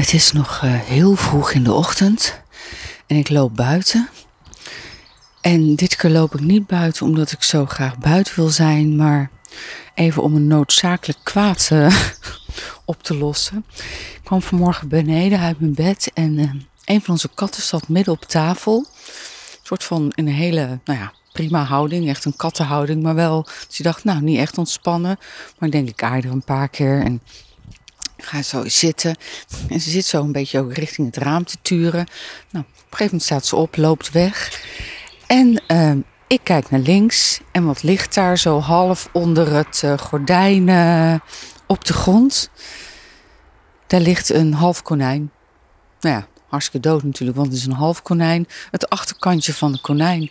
Het 0.00 0.12
is 0.12 0.32
nog 0.32 0.60
eh, 0.62 0.74
heel 0.74 1.14
vroeg 1.14 1.52
in 1.52 1.64
de 1.64 1.72
ochtend 1.72 2.40
en 3.06 3.16
ik 3.16 3.28
loop 3.28 3.56
buiten. 3.56 4.08
En 5.40 5.74
dit 5.74 5.96
keer 5.96 6.10
loop 6.10 6.34
ik 6.34 6.40
niet 6.40 6.66
buiten 6.66 7.06
omdat 7.06 7.32
ik 7.32 7.42
zo 7.42 7.66
graag 7.66 7.98
buiten 7.98 8.34
wil 8.34 8.48
zijn, 8.48 8.96
maar 8.96 9.30
even 9.94 10.22
om 10.22 10.34
een 10.34 10.46
noodzakelijk 10.46 11.18
kwaad 11.22 11.68
eh, 11.72 11.96
op 12.84 13.02
te 13.02 13.16
lossen. 13.16 13.64
Ik 14.14 14.20
kwam 14.24 14.42
vanmorgen 14.42 14.88
beneden 14.88 15.38
uit 15.38 15.60
mijn 15.60 15.74
bed 15.74 16.10
en 16.14 16.38
eh, 16.38 16.50
een 16.84 17.00
van 17.00 17.14
onze 17.14 17.30
katten 17.34 17.62
zat 17.62 17.88
midden 17.88 18.14
op 18.14 18.24
tafel. 18.24 18.78
Een 18.78 18.86
soort 19.62 19.84
van 19.84 20.12
in 20.14 20.26
een 20.26 20.34
hele, 20.34 20.78
nou 20.84 20.98
ja, 20.98 21.12
prima 21.32 21.62
houding, 21.62 22.08
echt 22.08 22.24
een 22.24 22.36
kattenhouding, 22.36 23.02
maar 23.02 23.14
wel. 23.14 23.42
Dus 23.66 23.76
je 23.76 23.82
dacht, 23.82 24.04
nou, 24.04 24.22
niet 24.22 24.38
echt 24.38 24.58
ontspannen. 24.58 25.18
Maar 25.58 25.70
denk, 25.70 25.88
ik 25.88 26.02
er 26.02 26.24
een 26.24 26.44
paar 26.44 26.68
keer 26.68 27.02
en 27.02 27.22
ga 28.22 28.42
zo 28.42 28.68
zitten. 28.68 29.16
En 29.68 29.80
ze 29.80 29.90
zit 29.90 30.04
zo 30.04 30.22
een 30.22 30.32
beetje 30.32 30.58
ook 30.58 30.74
richting 30.74 31.06
het 31.06 31.16
raam 31.16 31.44
te 31.44 31.56
turen. 31.62 32.06
Nou, 32.50 32.64
op 32.64 32.76
een 32.76 32.82
gegeven 32.82 33.04
moment 33.04 33.22
staat 33.22 33.46
ze 33.46 33.56
op, 33.56 33.76
loopt 33.76 34.10
weg. 34.10 34.64
En 35.26 35.62
uh, 35.68 35.92
ik 36.26 36.40
kijk 36.42 36.70
naar 36.70 36.80
links. 36.80 37.40
En 37.52 37.64
wat 37.64 37.82
ligt 37.82 38.14
daar 38.14 38.38
zo 38.38 38.60
half 38.60 39.08
onder 39.12 39.54
het 39.54 39.82
uh, 39.84 39.98
gordijn 39.98 40.68
op 41.66 41.84
de 41.84 41.92
grond? 41.92 42.50
Daar 43.86 44.00
ligt 44.00 44.28
een 44.28 44.52
half 44.54 44.82
konijn. 44.82 45.30
Nou 46.00 46.14
ja, 46.14 46.26
hartstikke 46.48 46.88
dood 46.88 47.02
natuurlijk, 47.02 47.38
want 47.38 47.50
het 47.50 47.58
is 47.58 47.66
een 47.66 47.72
half 47.72 48.02
konijn. 48.02 48.46
Het 48.70 48.88
achterkantje 48.88 49.54
van 49.54 49.72
de 49.72 49.80
konijn. 49.80 50.30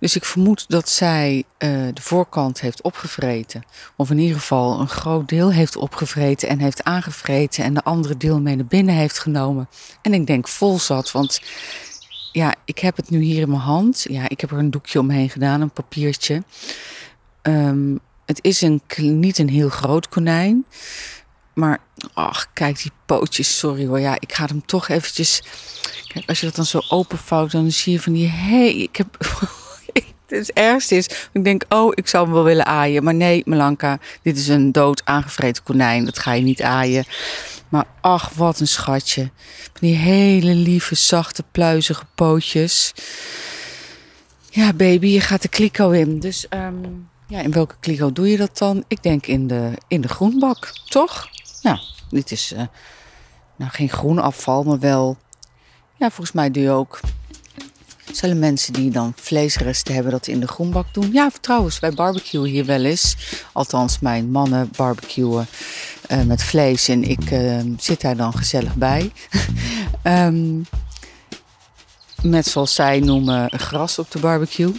Dus 0.00 0.16
ik 0.16 0.24
vermoed 0.24 0.64
dat 0.68 0.88
zij 0.88 1.44
uh, 1.58 1.68
de 1.94 2.02
voorkant 2.02 2.60
heeft 2.60 2.82
opgevreten. 2.82 3.64
Of 3.96 4.10
in 4.10 4.18
ieder 4.18 4.36
geval 4.38 4.80
een 4.80 4.88
groot 4.88 5.28
deel 5.28 5.52
heeft 5.52 5.76
opgevreten 5.76 6.48
en 6.48 6.58
heeft 6.58 6.84
aangevreten. 6.84 7.64
En 7.64 7.74
de 7.74 7.84
andere 7.84 8.16
deel 8.16 8.40
mee 8.40 8.56
naar 8.56 8.66
binnen 8.66 8.94
heeft 8.94 9.18
genomen. 9.18 9.68
En 10.02 10.14
ik 10.14 10.26
denk 10.26 10.48
vol 10.48 10.78
zat, 10.78 11.12
want 11.12 11.40
ja, 12.32 12.54
ik 12.64 12.78
heb 12.78 12.96
het 12.96 13.10
nu 13.10 13.20
hier 13.20 13.40
in 13.40 13.48
mijn 13.48 13.60
hand. 13.60 14.06
Ja, 14.08 14.28
ik 14.28 14.40
heb 14.40 14.50
er 14.50 14.58
een 14.58 14.70
doekje 14.70 14.98
omheen 14.98 15.30
gedaan, 15.30 15.60
een 15.60 15.70
papiertje. 15.70 16.42
Um, 17.42 18.00
het 18.26 18.38
is 18.42 18.60
een, 18.60 18.82
niet 18.96 19.38
een 19.38 19.48
heel 19.48 19.68
groot 19.68 20.08
konijn. 20.08 20.64
Maar, 21.54 21.78
ach, 22.12 22.52
kijk 22.52 22.82
die 22.82 22.92
pootjes, 23.06 23.58
sorry 23.58 23.86
hoor. 23.86 24.00
Ja, 24.00 24.16
ik 24.18 24.34
ga 24.34 24.46
hem 24.46 24.66
toch 24.66 24.88
eventjes... 24.88 25.42
Kijk, 26.06 26.28
als 26.28 26.40
je 26.40 26.46
dat 26.46 26.54
dan 26.54 26.64
zo 26.64 26.80
openvouwt, 26.88 27.50
dan 27.50 27.70
zie 27.70 27.92
je 27.92 28.00
van 28.00 28.12
die... 28.12 28.28
Hé, 28.28 28.48
hey, 28.48 28.74
ik 28.74 28.96
heb... 28.96 29.18
Het 30.28 30.52
ergste 30.52 30.94
is, 30.94 31.28
ik 31.32 31.44
denk, 31.44 31.64
oh, 31.68 31.92
ik 31.94 32.08
zou 32.08 32.24
hem 32.24 32.34
wel 32.34 32.44
willen 32.44 32.66
aaien. 32.66 33.04
Maar 33.04 33.14
nee, 33.14 33.42
Melanka, 33.44 33.98
dit 34.22 34.38
is 34.38 34.48
een 34.48 34.72
dood 34.72 35.02
aangevreten 35.04 35.62
konijn. 35.62 36.04
Dat 36.04 36.18
ga 36.18 36.32
je 36.32 36.42
niet 36.42 36.62
aaien. 36.62 37.04
Maar 37.68 37.84
ach, 38.00 38.30
wat 38.34 38.60
een 38.60 38.68
schatje. 38.68 39.30
Die 39.80 39.94
hele 39.94 40.54
lieve, 40.54 40.94
zachte, 40.94 41.44
pluizige 41.50 42.04
pootjes. 42.14 42.94
Ja, 44.50 44.72
baby, 44.72 45.06
je 45.06 45.20
gaat 45.20 45.42
de 45.42 45.48
kliko 45.48 45.90
in. 45.90 46.20
Dus 46.20 46.46
um, 46.50 47.08
ja, 47.26 47.40
in 47.40 47.52
welke 47.52 47.74
kliko 47.80 48.12
doe 48.12 48.30
je 48.30 48.36
dat 48.36 48.58
dan? 48.58 48.84
Ik 48.88 49.02
denk 49.02 49.26
in 49.26 49.46
de, 49.46 49.72
in 49.88 50.00
de 50.00 50.08
groenbak, 50.08 50.72
toch? 50.88 51.28
Nou, 51.62 51.78
dit 52.10 52.30
is 52.30 52.52
uh, 52.52 52.62
nou 53.56 53.70
geen 53.70 53.88
groen 53.88 54.18
afval, 54.18 54.62
maar 54.62 54.78
wel... 54.78 55.16
Ja, 55.96 56.10
volgens 56.10 56.32
mij 56.32 56.50
doe 56.50 56.62
je 56.62 56.70
ook 56.70 57.00
Zullen 58.12 58.38
mensen 58.38 58.72
die 58.72 58.90
dan 58.90 59.12
vleesresten 59.16 59.94
hebben 59.94 60.12
dat 60.12 60.26
in 60.26 60.40
de 60.40 60.48
groenbak 60.48 60.94
doen? 60.94 61.12
Ja, 61.12 61.30
trouwens, 61.40 61.78
wij 61.78 61.92
barbecuen 61.92 62.44
hier 62.44 62.64
wel 62.64 62.84
eens. 62.84 63.16
Althans, 63.52 63.98
mijn 63.98 64.30
mannen 64.30 64.70
barbecuen 64.76 65.46
uh, 66.10 66.22
met 66.22 66.42
vlees 66.42 66.88
en 66.88 67.04
ik 67.04 67.30
uh, 67.30 67.60
zit 67.78 68.00
daar 68.00 68.16
dan 68.16 68.32
gezellig 68.32 68.74
bij. 68.74 69.12
um, 70.02 70.66
met 72.22 72.46
zoals 72.46 72.74
zij 72.74 73.00
noemen 73.00 73.50
gras 73.50 73.98
op 73.98 74.10
de 74.10 74.18
barbecue. 74.18 74.72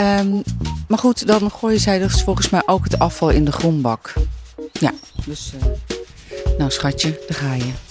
Um, 0.00 0.42
maar 0.88 0.98
goed, 0.98 1.26
dan 1.26 1.50
gooien 1.50 1.80
zij 1.80 1.98
dus 1.98 2.22
volgens 2.22 2.50
mij 2.50 2.62
ook 2.66 2.84
het 2.84 2.98
afval 2.98 3.30
in 3.30 3.44
de 3.44 3.52
groenbak. 3.52 4.12
Ja, 4.72 4.92
dus 5.26 5.52
uh, 5.54 5.62
nou 6.58 6.70
schatje, 6.70 7.20
daar 7.28 7.38
ga 7.38 7.54
je. 7.54 7.85